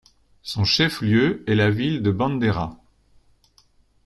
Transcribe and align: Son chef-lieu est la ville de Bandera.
Son 0.41 0.63
chef-lieu 0.65 1.43
est 1.47 1.53
la 1.53 1.69
ville 1.69 2.01
de 2.01 2.09
Bandera. 2.09 2.75